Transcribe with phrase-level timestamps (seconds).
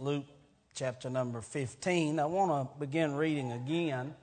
[0.00, 0.24] Luke
[0.74, 2.18] chapter number 15.
[2.18, 4.14] I want to begin reading again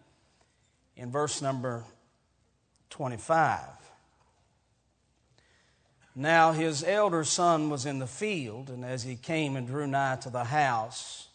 [0.95, 1.83] in verse number
[2.89, 3.59] 25.
[6.15, 10.15] Now his elder son was in the field, and as he came and drew nigh
[10.21, 11.27] to the house,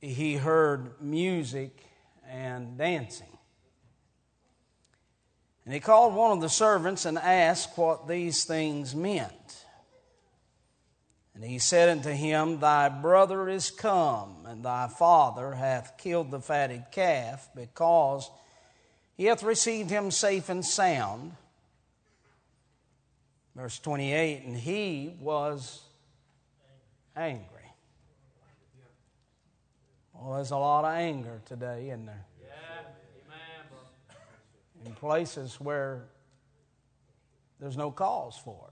[0.00, 1.80] he heard music
[2.28, 3.38] and dancing.
[5.64, 9.61] And he called one of the servants and asked what these things meant.
[11.42, 16.38] And he said unto him, Thy brother is come, and thy father hath killed the
[16.38, 18.30] fatted calf, because
[19.16, 21.32] he hath received him safe and sound.
[23.56, 25.80] Verse 28 And he was
[27.16, 27.48] angry.
[30.14, 32.24] Well, there's a lot of anger today, isn't there?
[34.86, 36.04] In places where
[37.58, 38.71] there's no cause for it.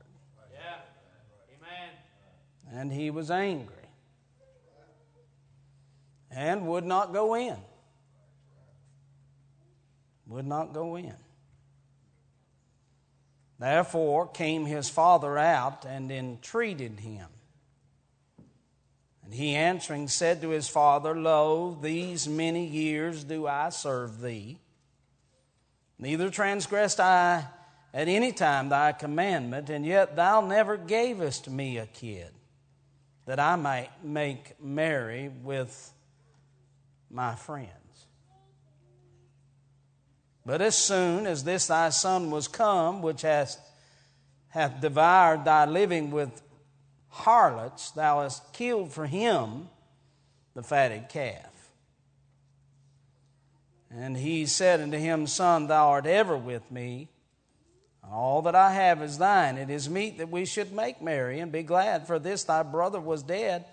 [2.81, 3.85] And he was angry
[6.31, 7.59] and would not go in.
[10.29, 11.15] Would not go in.
[13.59, 17.27] Therefore came his father out and entreated him.
[19.27, 24.59] And he answering said to his father, Lo, these many years do I serve thee.
[25.99, 27.45] Neither transgressed I
[27.93, 32.33] at any time thy commandment, and yet thou never gavest me a kid
[33.31, 35.93] that I might make merry with
[37.09, 37.71] my friends.
[40.45, 43.57] But as soon as this thy son was come, which hath,
[44.49, 46.43] hath devoured thy living with
[47.07, 49.69] harlots, thou hast killed for him
[50.55, 51.71] the fatted calf.
[53.93, 57.07] And he said unto him, Son, thou art ever with me
[58.13, 59.57] all that I have is thine.
[59.57, 63.01] It is meet that we should make merry and be glad, for this thy brother
[63.01, 63.65] was dead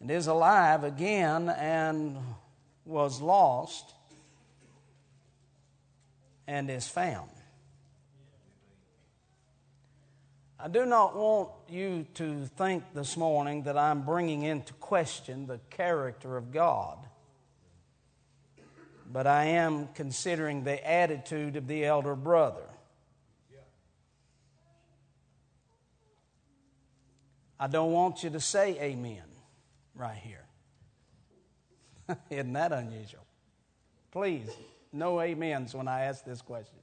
[0.00, 2.16] and is alive again and
[2.84, 3.92] was lost
[6.46, 7.30] and is found.
[10.60, 15.60] I do not want you to think this morning that I'm bringing into question the
[15.70, 16.98] character of God,
[19.12, 22.67] but I am considering the attitude of the elder brother.
[27.60, 29.22] I don't want you to say amen
[29.94, 30.44] right here.
[32.30, 33.26] Isn't that unusual?
[34.12, 34.48] Please,
[34.92, 36.78] no amens when I ask this question.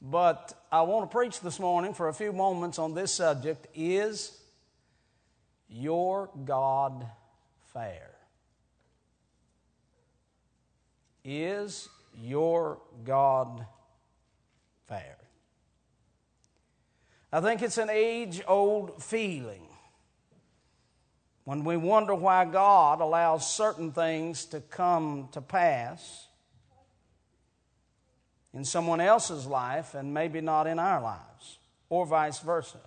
[0.00, 4.38] But I want to preach this morning for a few moments on this subject Is
[5.68, 7.06] your God
[7.72, 8.10] fair?
[11.24, 13.66] Is your God
[14.86, 15.16] fair?
[17.36, 19.68] I think it's an age old feeling
[21.44, 26.28] when we wonder why God allows certain things to come to pass
[28.54, 31.58] in someone else's life and maybe not in our lives,
[31.90, 32.80] or vice versa.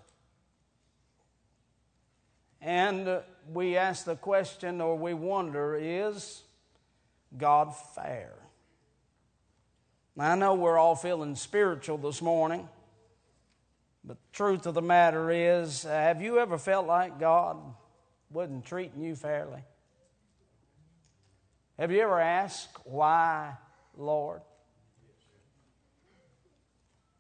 [2.60, 3.22] And
[3.54, 6.42] we ask the question or we wonder is
[7.38, 8.34] God fair?
[10.16, 12.68] Now, I know we're all feeling spiritual this morning.
[14.10, 17.58] But the truth of the matter is, uh, have you ever felt like God
[18.32, 19.62] wasn't treating you fairly?
[21.78, 23.54] Have you ever asked, why,
[23.96, 24.42] Lord?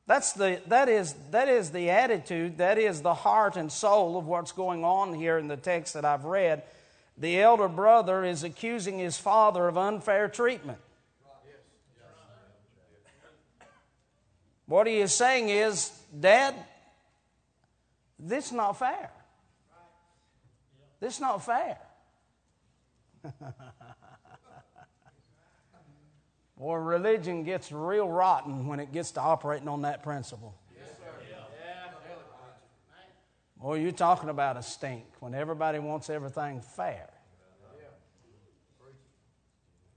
[0.07, 4.25] That's the, that, is, that is the attitude, that is the heart and soul of
[4.25, 6.63] what's going on here in the text that I've read.
[7.19, 10.79] The elder brother is accusing his father of unfair treatment.
[14.65, 16.55] What he is saying is, Dad,
[18.19, 19.09] this is not fair.
[20.99, 21.77] This is not fair.
[26.57, 30.53] Boy, religion gets real rotten when it gets to operating on that principle.
[33.61, 37.09] Boy, you're talking about a stink when everybody wants everything fair.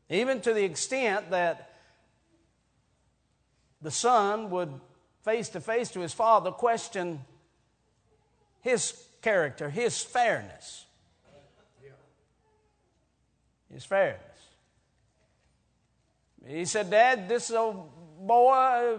[0.09, 1.71] Even to the extent that
[3.81, 4.73] the son would
[5.23, 7.21] face to face to his father question
[8.63, 10.87] his character, his fairness.
[13.73, 14.21] His fairness.
[16.47, 17.91] He said, Dad, this old
[18.27, 18.99] boy,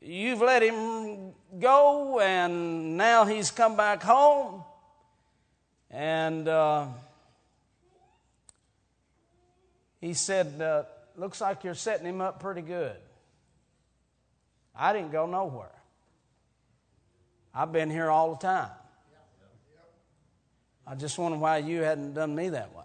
[0.00, 4.64] you've let him go, and now he's come back home.
[5.90, 6.86] And uh,
[10.00, 10.82] he said, uh,
[11.16, 12.96] Looks like you're setting him up pretty good.
[14.74, 15.70] I didn't go nowhere.
[17.54, 18.70] I've been here all the time.
[20.86, 22.84] I just wonder why you hadn't done me that way.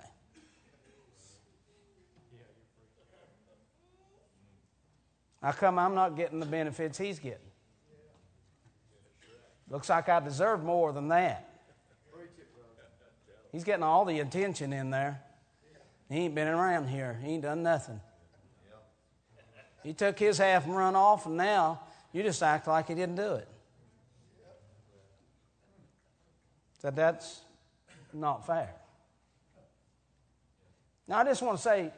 [5.42, 7.40] How come I'm not getting the benefits he's getting?
[9.70, 11.46] Looks like I deserve more than that.
[13.52, 15.22] He's getting all the attention in there.
[16.10, 17.20] He ain't been around here.
[17.24, 18.00] He ain't done nothing.
[19.84, 21.82] He took his half and run off, and now
[22.12, 23.48] you just act like he didn't do it.
[26.80, 27.42] So that's
[28.14, 28.74] not fair.
[31.08, 31.92] Now, I just want to say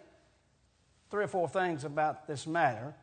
[1.10, 2.94] three or four things about this matter.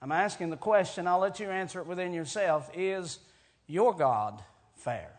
[0.00, 2.70] I'm asking the question, I'll let you answer it within yourself.
[2.74, 3.18] Is
[3.66, 4.42] your God
[4.76, 5.10] fair?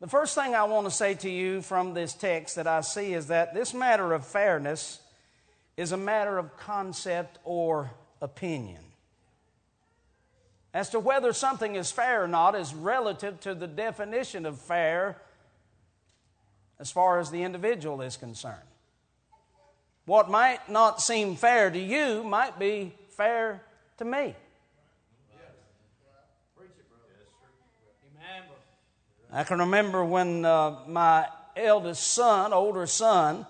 [0.00, 3.14] The first thing I want to say to you from this text that I see
[3.14, 5.00] is that this matter of fairness
[5.78, 8.83] is a matter of concept or opinion.
[10.74, 15.16] As to whether something is fair or not is relative to the definition of fair
[16.80, 18.58] as far as the individual is concerned.
[20.04, 23.62] What might not seem fair to you might be fair
[23.98, 24.34] to me.
[29.32, 31.26] I can remember when uh, my
[31.56, 33.46] eldest son, older son,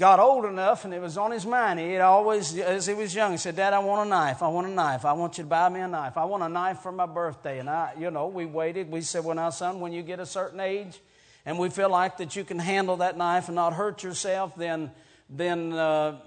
[0.00, 1.78] got old enough and it was on his mind.
[1.78, 4.42] He always, as he was young, he said, Dad, I want a knife.
[4.42, 5.04] I want a knife.
[5.04, 6.16] I want you to buy me a knife.
[6.16, 7.58] I want a knife for my birthday.
[7.58, 8.90] And I, you know, we waited.
[8.90, 10.98] We said, Well, now, son, when you get a certain age
[11.44, 14.90] and we feel like that you can handle that knife and not hurt yourself, then,
[15.28, 16.18] then uh,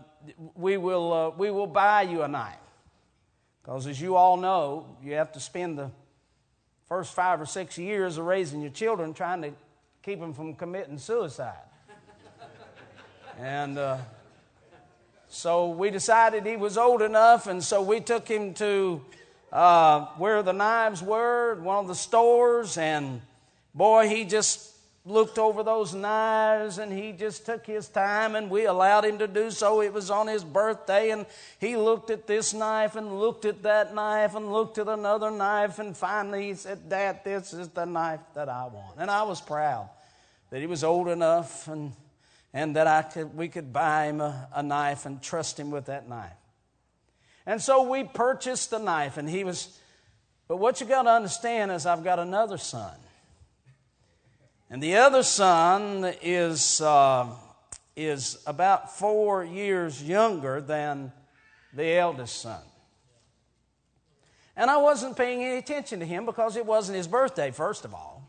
[0.54, 2.56] we, will, uh, we will buy you a knife.
[3.64, 5.90] Because as you all know, you have to spend the
[6.88, 9.52] first five or six years of raising your children trying to
[10.04, 11.73] keep them from committing suicide.
[13.40, 13.98] And uh,
[15.28, 19.02] so we decided he was old enough, and so we took him to
[19.52, 23.22] uh, where the knives were, one of the stores, and
[23.74, 24.74] boy, he just
[25.06, 29.28] looked over those knives and he just took his time and we allowed him to
[29.28, 29.82] do so.
[29.82, 31.26] It was on his birthday and
[31.60, 35.80] he looked at this knife and looked at that knife and looked at another knife
[35.80, 38.96] and finally he said, Dad, this is the knife that I want.
[38.98, 39.90] And I was proud
[40.52, 41.92] that he was old enough and,
[42.54, 45.86] and that I could, we could buy him a, a knife and trust him with
[45.86, 46.32] that knife.
[47.46, 49.78] And so we purchased the knife and he was,
[50.48, 52.96] but what you got to understand is I've got another son
[54.74, 57.28] and the other son is, uh,
[57.96, 61.12] is about four years younger than
[61.76, 62.60] the eldest son.
[64.56, 67.94] And I wasn't paying any attention to him because it wasn't his birthday, first of
[67.94, 68.28] all.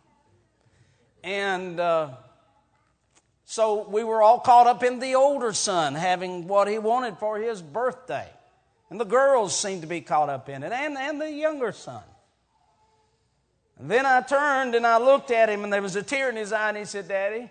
[1.22, 2.10] And uh,
[3.44, 7.38] so we were all caught up in the older son having what he wanted for
[7.38, 8.28] his birthday.
[8.90, 12.02] And the girls seemed to be caught up in it, and, and the younger son.
[13.78, 16.36] And then I turned and I looked at him, and there was a tear in
[16.36, 17.50] his eye, and he said, Daddy,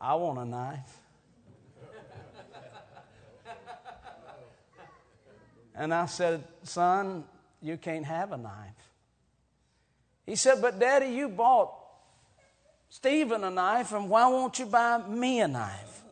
[0.00, 0.98] I want a knife.
[5.74, 7.24] and I said, Son,
[7.60, 8.52] you can't have a knife.
[10.24, 11.83] He said, But Daddy, you bought
[12.94, 16.04] Stephen a knife, and why won't you buy me a knife?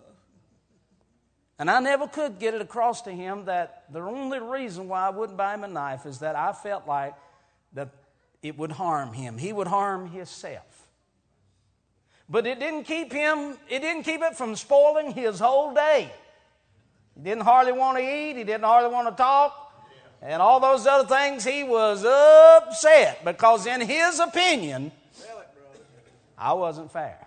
[1.56, 5.10] And I never could get it across to him that the only reason why I
[5.10, 7.14] wouldn't buy him a knife is that I felt like
[7.74, 7.90] that
[8.42, 9.38] it would harm him.
[9.38, 10.88] He would harm himself.
[12.28, 16.10] But it didn't keep him, it didn't keep it from spoiling his whole day.
[17.14, 19.72] He didn't hardly want to eat, he didn't hardly want to talk,
[20.20, 21.44] and all those other things.
[21.44, 24.90] He was upset because, in his opinion,
[26.42, 27.24] I wasn't fair.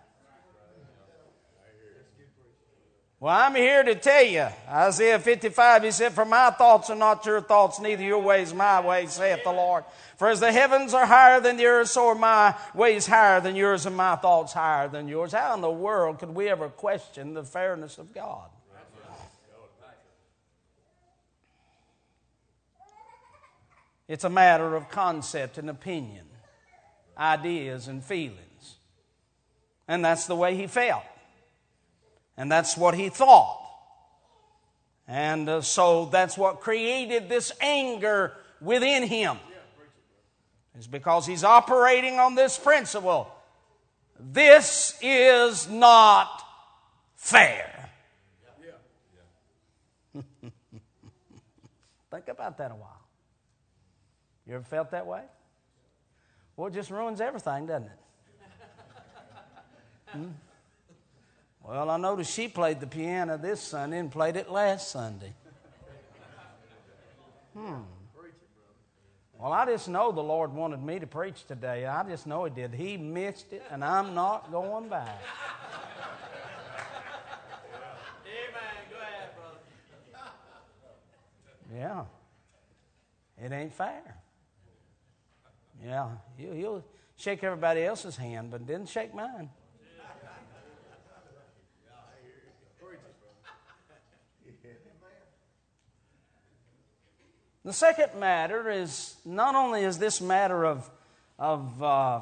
[3.18, 7.26] Well, I'm here to tell you, Isaiah 55, he said, For my thoughts are not
[7.26, 9.86] your thoughts, neither your ways my ways, saith the Lord.
[10.18, 13.56] For as the heavens are higher than the earth, so are my ways higher than
[13.56, 15.32] yours, and my thoughts higher than yours.
[15.32, 18.50] How in the world could we ever question the fairness of God?
[24.10, 26.26] It's a matter of concept and opinion,
[27.18, 28.45] ideas and feelings.
[29.88, 31.04] And that's the way he felt.
[32.38, 33.62] And that's what he thought.
[35.08, 39.38] And uh, so that's what created this anger within him.
[40.78, 43.32] Is because he's operating on this principle.
[44.20, 46.44] This is not
[47.16, 47.90] fair.
[52.12, 53.02] Think about that a while.
[54.48, 55.22] You ever felt that way?
[56.56, 58.00] Well, it just ruins everything, doesn't it?
[60.08, 60.28] Hmm?
[61.64, 65.34] Well, I noticed she played the piano this Sunday and played it last Sunday.
[67.56, 67.82] Hmm.
[69.40, 71.86] Well, I just know the Lord wanted me to preach today.
[71.86, 72.74] I just know He did.
[72.74, 75.22] He missed it, and I'm not going back.
[78.26, 78.62] Amen.
[78.90, 79.60] Go ahead, brother.
[81.74, 82.06] Yeah.
[83.44, 84.16] It ain't fair.
[85.84, 86.10] Yeah.
[86.38, 86.84] You, will
[87.18, 89.50] shake everybody else's hand, but didn't shake mine.
[97.66, 100.88] The second matter is not only is this matter of,
[101.40, 102.22] of, uh,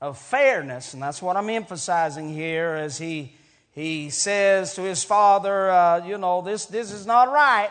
[0.00, 3.32] of fairness, and that's what I'm emphasizing here as he,
[3.70, 7.70] he says to his father, uh, you know, this, this is not right.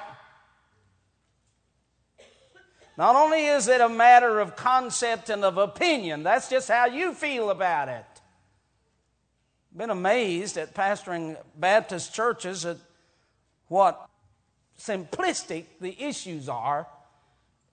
[2.97, 7.13] Not only is it a matter of concept and of opinion, that's just how you
[7.13, 8.05] feel about it.
[9.75, 12.77] Been amazed at pastoring Baptist churches at
[13.67, 14.08] what
[14.79, 16.87] simplistic the issues are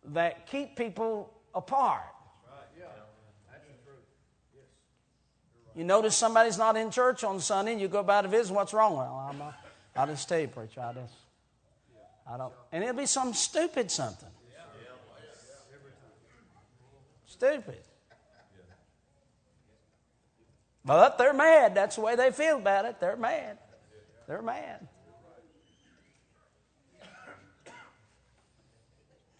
[0.07, 2.03] that keep people apart.
[5.75, 8.55] You notice somebody's not in church on Sunday, and you go by to visit.
[8.55, 8.97] What's wrong?
[8.97, 9.55] Well,
[9.95, 10.81] I'm, just you, preacher.
[10.81, 11.13] I just,
[12.27, 12.53] I don't.
[12.73, 14.29] And it'll be some stupid something.
[17.27, 17.77] Stupid.
[20.83, 21.75] But they're mad.
[21.75, 22.99] That's the way they feel about it.
[22.99, 23.59] They're mad.
[24.27, 24.89] They're mad.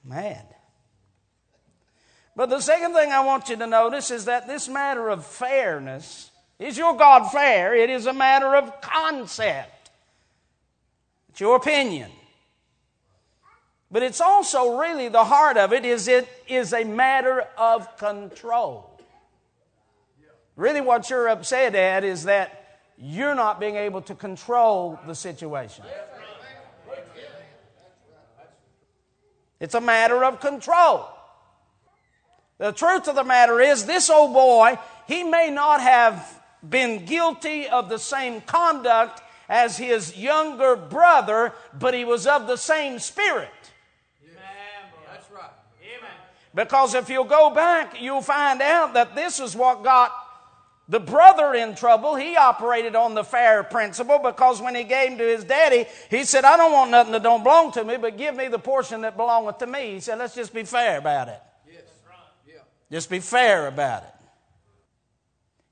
[0.07, 0.47] Mad.
[2.35, 6.31] But the second thing I want you to notice is that this matter of fairness
[6.59, 7.75] is your God fair?
[7.75, 9.91] It is a matter of concept.
[11.31, 12.11] It's your opinion.
[13.91, 18.91] But it's also really the heart of it is it is a matter of control.
[20.57, 25.85] Really, what you're upset at is that you're not being able to control the situation.
[29.61, 31.09] It's a matter of control.
[32.59, 37.69] The truth of the matter is, this old boy, he may not have been guilty
[37.69, 43.51] of the same conduct as his younger brother, but he was of the same spirit.
[44.25, 44.93] Amen.
[45.07, 45.51] That's right.
[45.83, 46.11] Amen.
[46.55, 50.13] Because if you'll go back, you'll find out that this is what got
[50.89, 55.25] the brother in trouble, he operated on the fair principle because when he gave to
[55.25, 58.37] his daddy, he said, I don't want nothing that don't belong to me, but give
[58.37, 59.95] me the portion that belongeth to me.
[59.95, 61.41] He said, let's just be fair about it.
[61.69, 61.83] Yes.
[62.47, 62.55] Yeah.
[62.91, 64.09] Just be fair about it.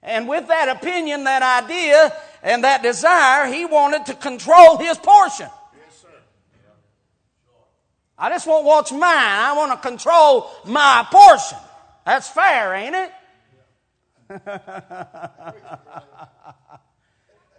[0.02, 5.48] And with that opinion, that idea, and that desire, he wanted to control his portion.
[5.82, 6.08] Yes, sir.
[8.18, 9.00] I just want what's mine.
[9.02, 11.58] I want to control my portion.
[12.04, 13.12] That's fair, ain't it?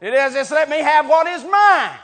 [0.01, 1.99] It is just let me have what is mine.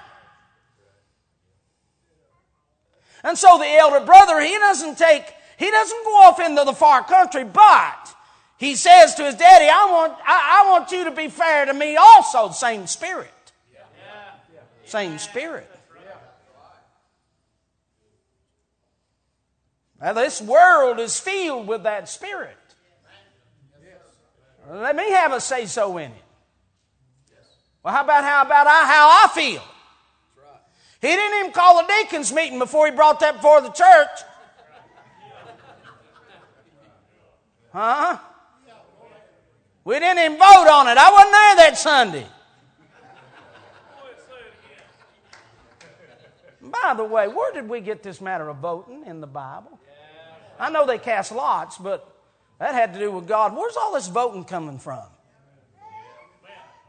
[3.24, 5.24] And so the elder brother, he doesn't take,
[5.58, 8.15] he doesn't go off into the far country, but
[8.58, 11.74] he says to his daddy, I want, I, I want you to be fair to
[11.74, 12.51] me also.
[12.51, 13.30] Same spirit.
[14.86, 15.68] Same spirit.
[20.01, 22.58] Now, this world is filled with that spirit.
[24.70, 26.24] Let me have a say so in it.
[27.84, 29.63] Well, how about how about I, how I feel?
[31.01, 34.10] He didn't even call a deacons meeting before he brought that before the church.
[37.74, 38.20] Huh?
[39.84, 40.98] We didn't even vote on it.
[40.98, 42.27] I wasn't there that Sunday.
[46.62, 49.80] By the way, where did we get this matter of voting in the Bible?
[50.60, 52.11] I know they cast lots, but
[52.62, 53.56] that had to do with God.
[53.58, 55.01] Where's all this voting coming from?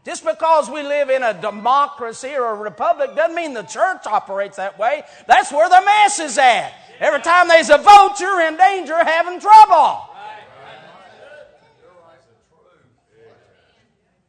[0.04, 4.58] Just because we live in a democracy or a republic doesn't mean the church operates
[4.58, 5.02] that way.
[5.26, 6.74] That's where the mess is at.
[7.00, 10.10] Every time there's a vote, you're in danger of having trouble.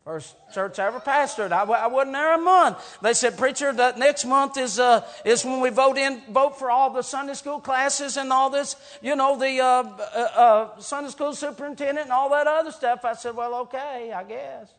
[0.04, 2.98] First church I ever pastored, I, I wasn't there a month.
[3.02, 6.70] They said, "Preacher, that next month is uh, is when we vote in vote for
[6.70, 11.10] all the Sunday school classes and all this, you know, the uh, uh, uh, Sunday
[11.10, 14.74] school superintendent and all that other stuff." I said, "Well, okay, I guess."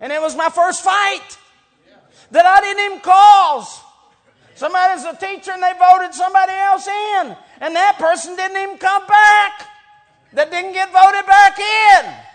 [0.00, 1.36] And it was my first fight
[2.30, 3.78] that I didn't even cause.
[4.54, 9.06] Somebody's a teacher and they voted somebody else in, and that person didn't even come
[9.06, 9.68] back.
[10.32, 12.31] That didn't get voted back in.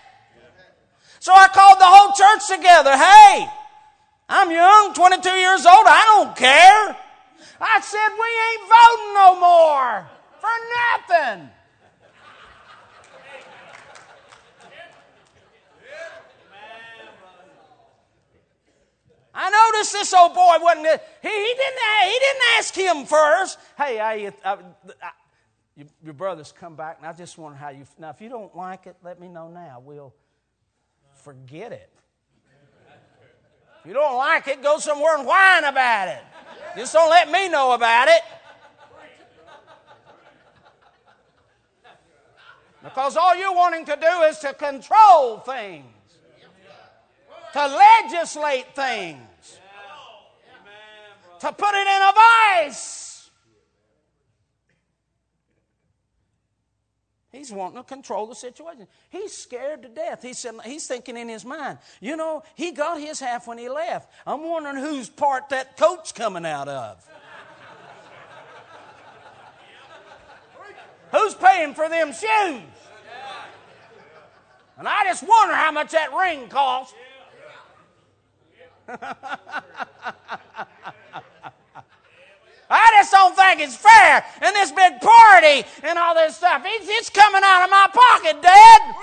[1.20, 2.96] So I called the whole church together.
[2.96, 3.48] Hey,
[4.30, 5.86] I'm young, 22 years old.
[5.88, 6.98] I don't care.
[7.60, 10.10] I said, we ain't voting no more
[10.40, 11.50] for nothing.
[19.40, 20.88] I noticed this old boy wasn't.
[21.22, 21.80] He, he didn't.
[22.06, 23.60] He didn't ask him first.
[23.78, 24.58] Hey, I, I,
[25.04, 25.12] I,
[26.04, 27.86] your brothers come back, and I just wonder how you.
[28.00, 29.80] Now, if you don't like it, let me know now.
[29.86, 30.12] We'll
[31.28, 31.90] forget it.
[33.82, 36.22] If you don't like it, go somewhere and whine about it.
[36.78, 38.22] Just don't let me know about it.
[42.82, 45.86] Because all you're wanting to do is to control things,
[47.52, 49.60] to legislate things,
[51.42, 53.07] to put it in a vice.
[57.32, 58.88] He's wanting to control the situation.
[59.10, 60.24] He's scared to death.
[60.24, 63.68] He said, he's thinking in his mind, you know, he got his half when he
[63.68, 64.10] left.
[64.26, 67.06] I'm wondering whose part that coat's coming out of.
[71.12, 72.62] Who's paying for them shoes?
[74.78, 76.94] And I just wonder how much that ring cost.
[82.70, 84.26] I just don't think it's fair.
[84.42, 88.42] And this big party and all this stuff, it's, it's coming out of my pocket,
[88.42, 88.96] Dad.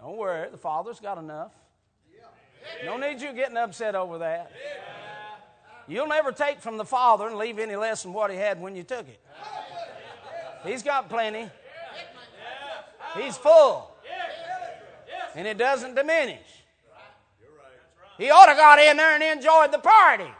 [0.00, 1.52] Don't worry, the Father's got enough.
[2.84, 4.52] No need you getting upset over that.
[5.86, 8.76] You'll never take from the Father and leave any less than what He had when
[8.76, 9.20] you took it.
[10.64, 11.50] He's got plenty.
[13.16, 13.94] He's full.
[15.34, 16.53] And it doesn't diminish.
[18.18, 20.30] He ought got in there and enjoyed the party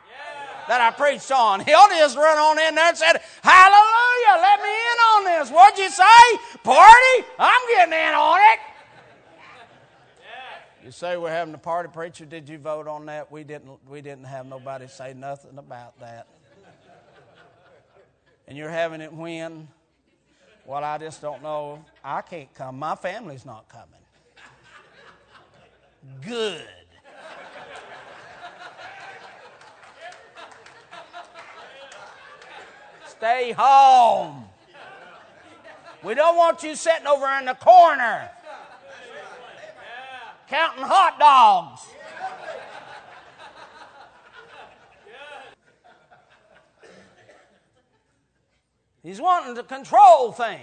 [0.68, 1.60] that I preached on.
[1.60, 5.24] He ought to just run on in there and said, Hallelujah, let me in on
[5.24, 5.50] this.
[5.50, 6.04] What'd you say?
[6.62, 7.28] Party?
[7.38, 8.60] I'm getting in on it.
[10.84, 12.26] You say we're having a party, preacher.
[12.26, 13.32] Did you vote on that?
[13.32, 13.78] We didn't.
[13.88, 16.26] We didn't have nobody say nothing about that.
[18.46, 19.68] And you're having it when?
[20.66, 21.82] Well, I just don't know.
[22.04, 22.78] I can't come.
[22.78, 23.88] My family's not coming.
[26.20, 26.68] Good.
[33.24, 34.44] Stay home.
[36.02, 38.28] We don't want you sitting over in the corner
[40.46, 41.86] counting hot dogs.
[49.02, 50.60] He's wanting to control things.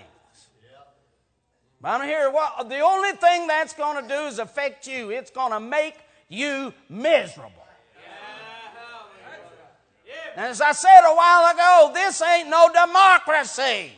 [1.81, 2.29] But I'm here.
[2.29, 5.09] What the only thing that's going to do is affect you.
[5.09, 5.95] It's going to make
[6.29, 7.60] you miserable.
[10.35, 13.91] As I said a while ago, this ain't no democracy.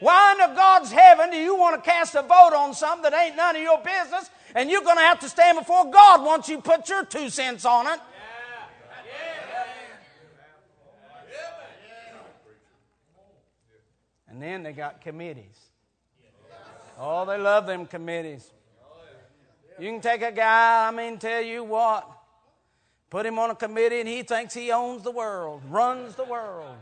[0.00, 3.36] Why in God's heaven do you want to cast a vote on something that ain't
[3.36, 6.60] none of your business and you're going to have to stand before God once you
[6.60, 8.00] put your two cents on it?
[14.28, 15.58] And then they got committees.
[16.98, 18.50] Oh, they love them committees.
[19.78, 22.08] You can take a guy, I mean, tell you what,
[23.14, 26.74] Put him on a committee and he thinks he owns the world, runs the world.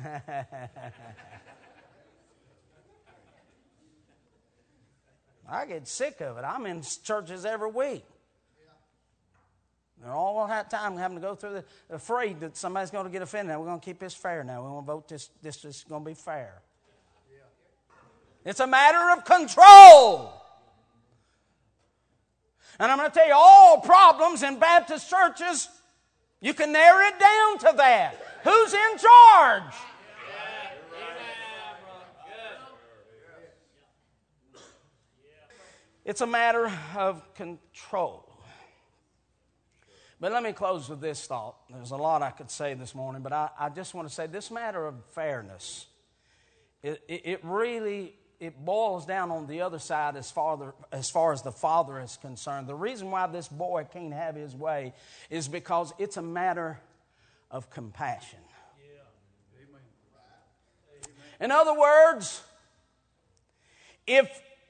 [5.49, 6.45] I get sick of it.
[6.45, 8.05] I'm in churches every week.
[10.01, 13.21] They're all that time having to go through the afraid that somebody's going to get
[13.21, 13.57] offended.
[13.57, 14.45] We're going to keep this fair.
[14.45, 15.29] Now we want to vote this.
[15.41, 16.61] This is going to be fair.
[18.45, 20.31] It's a matter of control.
[22.79, 25.67] And I'm going to tell you, all problems in Baptist churches,
[26.41, 28.15] you can narrow it down to that.
[28.43, 29.73] Who's in charge?
[36.03, 38.31] It's a matter of control.
[40.19, 41.55] But let me close with this thought.
[41.69, 44.27] There's a lot I could say this morning, but I, I just want to say
[44.27, 45.87] this matter of fairness,
[46.83, 51.31] it, it, it really it boils down on the other side as far, as far
[51.31, 52.67] as the father is concerned.
[52.67, 54.93] The reason why this boy can't have his way
[55.29, 56.79] is because it's a matter
[57.49, 58.39] of compassion.
[61.39, 62.41] In other words,
[64.07, 64.29] if,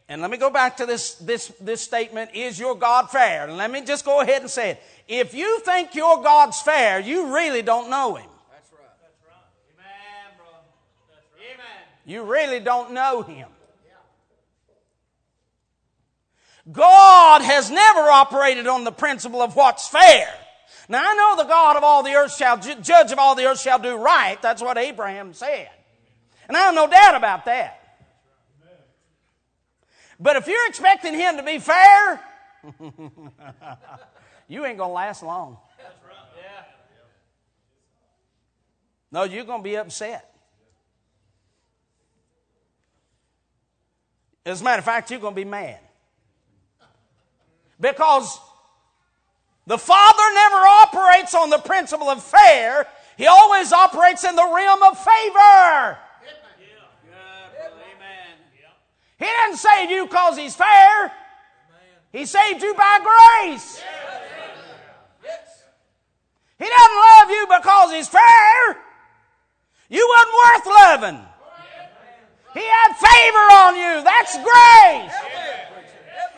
[0.09, 3.47] and let me go back to this, this, this statement, is your God fair?
[3.47, 4.83] And let me just go ahead and say it.
[5.07, 8.29] If you think your God's fair, you really don't know him.
[8.51, 8.81] That's right.
[9.01, 9.77] That's right.
[9.77, 10.47] Amen, bro.
[11.13, 11.53] That's right.
[11.53, 11.83] Amen.
[12.05, 13.47] You really don't know him.
[16.71, 20.27] God has never operated on the principle of what's fair.
[20.89, 23.59] Now I know the God of all the earth shall, judge of all the earth
[23.59, 24.41] shall do right.
[24.41, 25.69] That's what Abraham said.
[26.47, 27.81] And I have no doubt about that.
[30.19, 32.21] But if you're expecting him to be fair,
[34.47, 35.57] you ain't going to last long.
[39.11, 40.31] No, you're going to be upset.
[44.45, 45.79] As a matter of fact, you're going to be mad.
[47.79, 48.39] Because
[49.67, 54.83] the Father never operates on the principle of fair, He always operates in the realm
[54.83, 55.97] of favor.
[59.17, 61.11] He didn't save you because He's fair,
[62.11, 63.81] He saved you by grace.
[66.57, 68.77] He doesn't love you because He's fair.
[69.89, 71.25] You wasn't worth loving.
[72.53, 74.03] He had favor on you.
[74.03, 75.34] That's grace.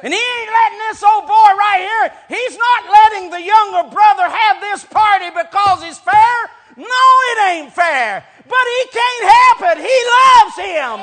[0.04, 4.30] And he ain't letting this old boy right here, he's not letting the younger brother
[4.30, 6.38] have this party because it's fair.
[6.78, 8.24] No, it ain't fair.
[8.48, 9.78] But he can't help it.
[9.82, 10.98] He loves him.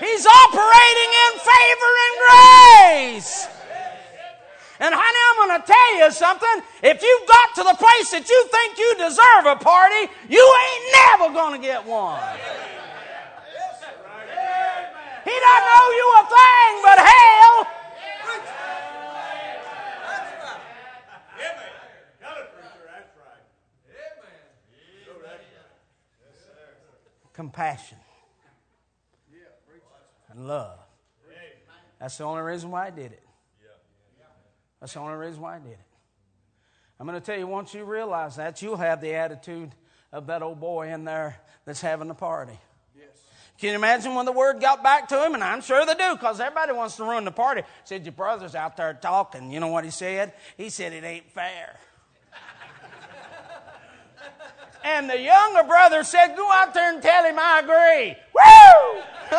[0.00, 3.48] He's operating in favor and grace.
[4.80, 6.62] And honey, I'm going to tell you something.
[6.82, 10.84] If you've got to the place that you think you deserve a party, you ain't
[11.18, 12.20] never going to get one.
[15.28, 17.56] He doesn't owe you a thing but hell.
[27.34, 27.98] Compassion
[30.30, 30.78] and love.
[32.00, 33.22] That's the only reason why I did it.
[34.80, 35.78] That's the only reason why I did it.
[36.98, 39.72] I'm going to tell you, once you realize that, you'll have the attitude
[40.10, 42.58] of that old boy in there that's having the party.
[43.58, 45.34] Can you imagine when the word got back to him?
[45.34, 47.62] And I'm sure they do, because everybody wants to ruin the party.
[47.84, 49.50] Said, Your brother's out there talking.
[49.50, 50.32] You know what he said?
[50.56, 51.76] He said, It ain't fair.
[54.84, 58.14] and the younger brother said, Go out there and tell him I agree.
[58.32, 59.02] Woo!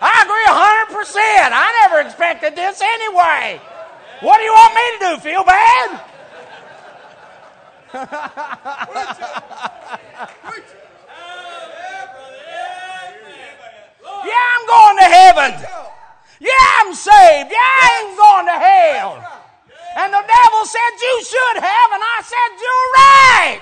[0.00, 0.46] I agree
[0.94, 1.50] 100%.
[1.52, 3.60] I never expected this anyway.
[4.20, 5.18] What do you want me to do?
[5.20, 6.00] Feel bad?
[14.32, 15.52] Yeah, I'm going to heaven.
[16.40, 17.52] Yeah, I'm saved.
[17.52, 19.20] Yeah, I ain't going to hell.
[20.00, 21.88] And the devil said, You should have.
[21.92, 23.60] And I said, You're right.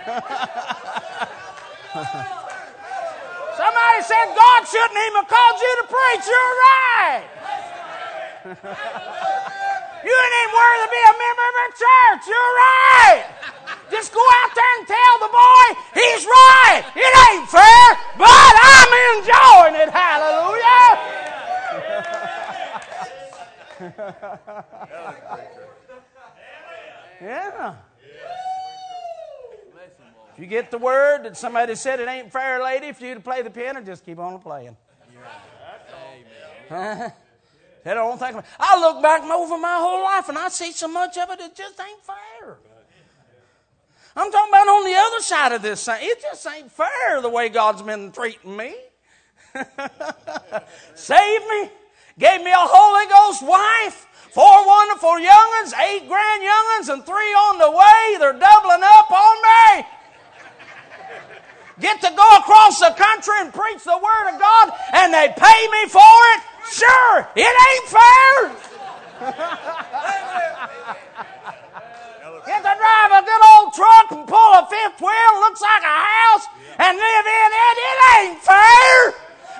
[3.58, 6.24] Somebody said, God shouldn't even called you to preach.
[6.26, 7.24] You're right.
[10.06, 12.22] you ain't even worthy to be a member of a church.
[12.30, 13.26] You're right.
[13.94, 16.83] Just go out there and tell the boy he's right.
[16.96, 19.88] It ain't fair, but I'm enjoying it.
[19.94, 20.90] Hallelujah.
[27.22, 27.74] yeah.
[30.33, 33.20] If you get the word that somebody said it ain't fair, lady, for you to
[33.20, 34.76] play the piano, just keep on playing.
[36.68, 37.12] I
[37.85, 38.44] don't think.
[38.59, 41.54] I look back over my whole life and I see so much of it it
[41.54, 42.59] just ain't fair.
[44.16, 45.98] I'm talking about on the other side of this thing.
[46.00, 48.74] It just ain't fair the way God's been treating me.
[50.94, 51.70] Saved me,
[52.18, 57.59] gave me a Holy Ghost wife, four wonderful young'uns, eight grand young'uns, and three on
[57.59, 58.16] the way.
[58.20, 59.87] They're doubling up on me.
[61.81, 65.68] Get to go across the country and preach the Word of God, and they pay
[65.72, 66.00] me for
[66.35, 66.42] it?
[66.70, 68.55] Sure, it ain't fair.
[72.55, 75.99] Get to drive a good old truck and pull a fifth wheel, looks like a
[76.07, 76.47] house,
[76.79, 77.79] and live in it.
[77.83, 79.11] It ain't fair.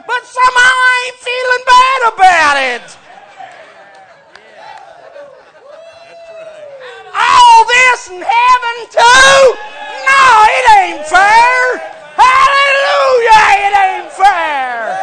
[0.07, 2.87] But somehow I ain't feeling bad about it.
[7.19, 9.59] All this in heaven too?
[10.07, 11.83] No, it ain't fair.
[12.15, 14.95] Hallelujah, it ain't fair.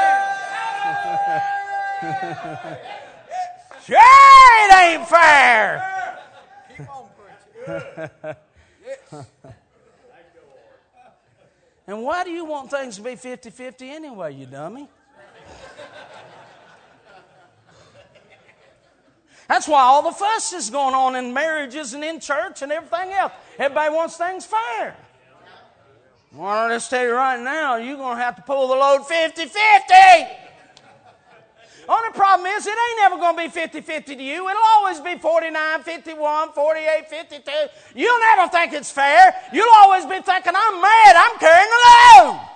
[3.84, 5.92] sure, it ain't fair.
[11.88, 14.88] and why do you want things to be 50 50 anyway, you dummy?
[19.48, 23.10] That's why all the fuss is going on in marriages and in church and everything
[23.10, 23.32] else.
[23.58, 24.96] Everybody wants things fair.
[26.32, 29.08] Well, I'll just tell you right now, you're going to have to pull the load
[29.08, 29.56] 50 50.
[31.90, 34.48] Only problem is, it ain't never going to be 50 50 to you.
[34.50, 37.52] It'll always be 49 51, 48 52.
[37.96, 39.34] You'll never think it's fair.
[39.52, 42.48] You'll always be thinking, I'm mad, I'm carrying the load.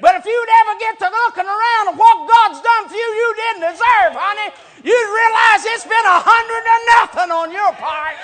[0.00, 3.28] But if you'd ever get to looking around at what God's done for you, you
[3.36, 8.18] didn't deserve, honey, you'd realize it's been a hundred to nothing on your part.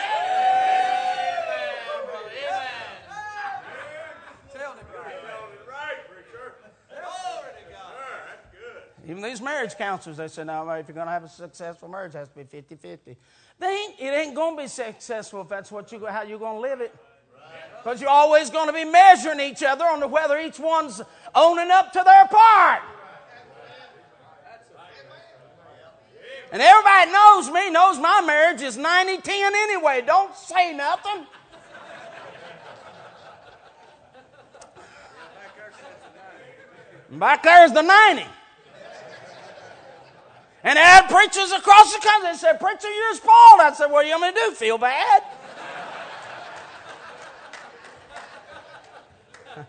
[9.11, 12.15] Even these marriage counselors, they say, no, if you're going to have a successful marriage,
[12.15, 13.17] it has to be 50 50.
[13.59, 16.55] They ain't, it ain't going to be successful if that's what you, how you're going
[16.55, 16.95] to live it.
[17.83, 21.03] Because you're always going to be measuring each other on whether each one's
[21.35, 22.83] owning up to their part.
[26.53, 30.05] And everybody knows me, knows my marriage is 90 10 anyway.
[30.07, 31.27] Don't say nothing.
[37.11, 38.25] Back there's the 90.
[40.63, 42.33] And I had preachers across the country.
[42.33, 43.61] They said, Preacher, you're spoiled.
[43.61, 44.51] I said, What do you me to do?
[44.53, 45.23] Feel bad?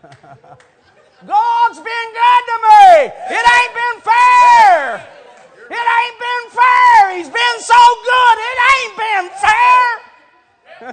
[1.26, 3.12] God's been good to me.
[3.30, 5.08] It ain't been fair.
[5.70, 7.16] It ain't been fair.
[7.16, 8.38] He's been so good.
[8.38, 10.02] It ain't been fair.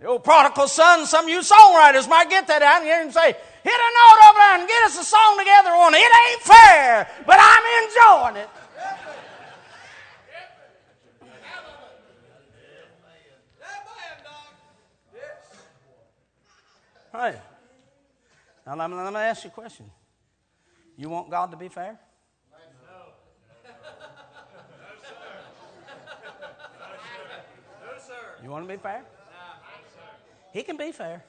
[0.00, 3.12] the old prodigal son, some of you songwriters might get that out and hear him
[3.12, 5.98] say, hit a note over there and get us a song together on it.
[5.98, 8.50] It ain't fair, but I'm enjoying it.
[17.12, 17.40] Right.
[18.66, 19.90] Now, let me, let me ask you a question.
[20.96, 21.98] You want God to be fair?
[22.52, 22.58] No,
[25.02, 25.28] sir.
[27.82, 28.44] No, sir.
[28.44, 29.02] You want to be fair?
[30.52, 31.24] He can be fair.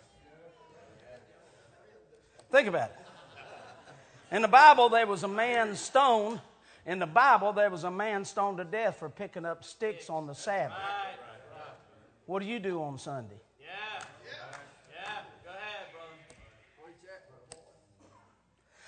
[2.52, 4.36] Think about it.
[4.36, 6.42] In the Bible, there was a man stoned.
[6.86, 10.28] In the Bible, there was a man stoned to death for picking up sticks on
[10.28, 10.78] the Sabbath.
[12.26, 13.40] What do you do on Sunday?
[13.60, 13.68] Yeah.
[14.92, 15.22] Yeah.
[15.44, 16.14] Go ahead, brother.
[16.86, 17.60] Recheck real quick.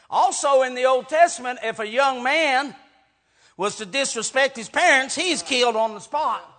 [0.10, 2.76] Also, in the Old Testament, if a young man
[3.58, 6.50] was to disrespect his parents, he's killed on the spot.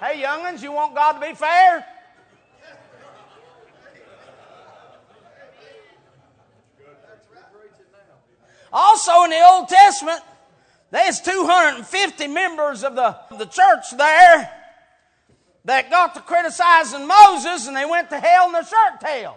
[0.00, 1.86] Hey, youngins, you want God to be fair?
[8.74, 10.20] Also, in the Old Testament,
[10.90, 14.50] there's 250 members of the, the church there
[15.64, 19.36] that got to criticizing Moses and they went to hell in their shirt tails.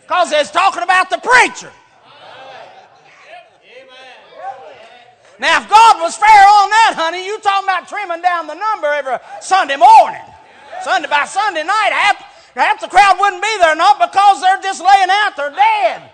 [0.00, 1.70] Because they're talking about the preacher.
[5.38, 8.86] Now, if God was fair on that, honey, you talking about trimming down the number
[8.86, 10.22] every Sunday morning.
[10.82, 12.16] Sunday by Sunday night, half,
[12.54, 16.11] half the crowd wouldn't be there, not because they're just laying out, they're dead.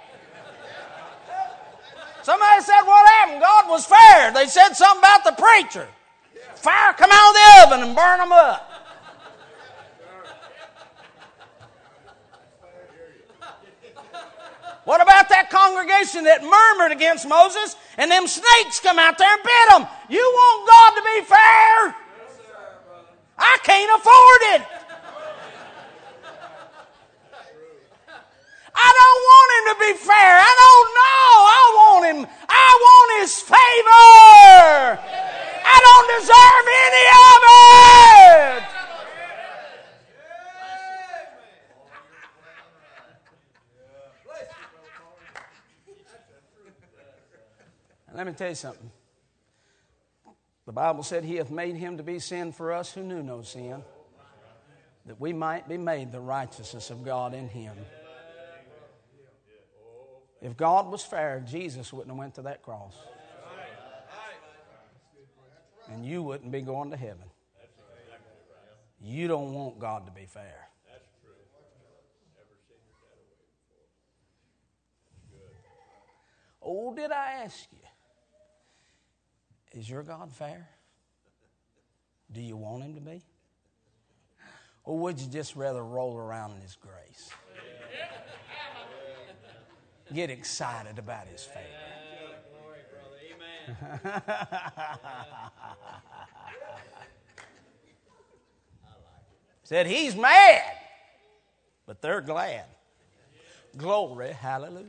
[2.28, 3.40] Somebody said, What happened?
[3.40, 4.30] God was fair.
[4.32, 5.88] They said something about the preacher.
[6.56, 8.70] Fire come out of the oven and burn them up.
[14.84, 19.42] What about that congregation that murmured against Moses and them snakes come out there and
[19.42, 19.86] bit them?
[20.10, 21.96] You want God to be fair?
[23.38, 24.78] I can't afford it.
[28.78, 30.34] I don't want him to be fair.
[30.38, 31.30] I don't know.
[31.58, 32.20] I want him.
[32.48, 34.98] I want his favor.
[35.64, 38.78] I don't deserve any of it.
[48.14, 48.90] Let me tell you something.
[50.66, 53.42] The Bible said he hath made him to be sin for us who knew no
[53.42, 53.82] sin,
[55.06, 57.76] that we might be made the righteousness of God in him.
[60.40, 62.94] If God was fair, Jesus wouldn't have went to that cross.
[65.88, 67.24] And you wouldn't be going to heaven.
[69.00, 70.68] You don't want God to be fair.
[76.60, 77.78] Oh, did I ask you?
[79.80, 80.68] Is your God fair?
[82.30, 83.22] Do you want Him to be?
[84.84, 87.30] Or would you just rather roll around in His grace?
[90.12, 91.88] Get excited about His favor.
[99.64, 100.62] Said he's mad,
[101.84, 102.64] but they're glad.
[103.76, 104.86] Glory, hallelujah.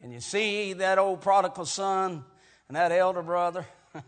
[0.00, 2.24] And you see that old prodigal son
[2.68, 3.66] and that elder brother.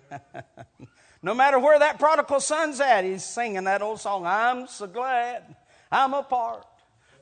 [1.22, 5.56] no matter where that prodigal son's at, he's singing that old song I'm so glad
[5.90, 6.64] I'm a part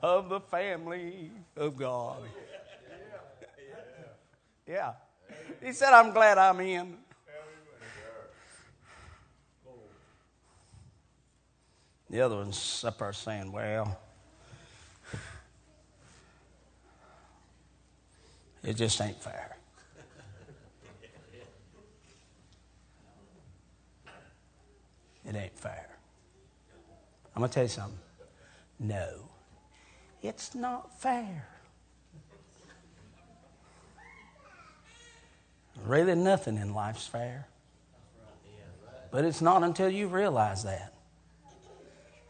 [0.02, 2.18] of the family of God.
[4.66, 4.92] Yeah.
[5.62, 6.96] He said, I'm glad I'm in.
[12.10, 13.98] The other one's up there saying, Well,
[18.64, 19.56] It just ain't fair.
[25.24, 25.88] It ain't fair.
[27.34, 27.98] I'm going to tell you something.
[28.78, 29.28] No,
[30.22, 31.48] it's not fair.
[35.84, 37.48] Really, nothing in life's fair.
[39.10, 40.92] But it's not until you realize that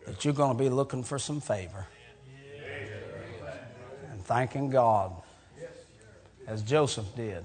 [0.07, 1.87] that you're going to be looking for some favor
[4.11, 5.13] and thanking God
[6.47, 7.45] as Joseph did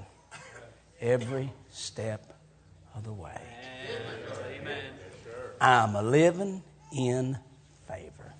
[0.99, 2.35] every step
[2.95, 3.39] of the way.
[5.61, 6.63] I'm living
[6.95, 7.37] in
[7.87, 8.33] favor.